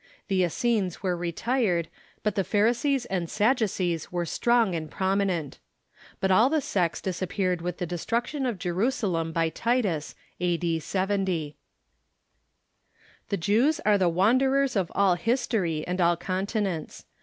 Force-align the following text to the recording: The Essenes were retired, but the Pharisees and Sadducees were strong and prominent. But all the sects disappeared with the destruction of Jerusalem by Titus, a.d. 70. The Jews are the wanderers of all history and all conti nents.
The 0.29 0.41
Essenes 0.43 1.03
were 1.03 1.15
retired, 1.15 1.87
but 2.23 2.33
the 2.33 2.43
Pharisees 2.43 3.05
and 3.05 3.29
Sadducees 3.29 4.11
were 4.11 4.25
strong 4.25 4.73
and 4.73 4.89
prominent. 4.89 5.59
But 6.19 6.31
all 6.31 6.49
the 6.49 6.59
sects 6.59 7.01
disappeared 7.01 7.61
with 7.61 7.77
the 7.77 7.85
destruction 7.85 8.47
of 8.47 8.57
Jerusalem 8.57 9.31
by 9.31 9.49
Titus, 9.49 10.15
a.d. 10.39 10.79
70. 10.79 11.55
The 13.29 13.37
Jews 13.37 13.79
are 13.81 13.99
the 13.99 14.09
wanderers 14.09 14.75
of 14.75 14.91
all 14.95 15.13
history 15.13 15.85
and 15.85 16.01
all 16.01 16.17
conti 16.17 16.61
nents. 16.61 17.05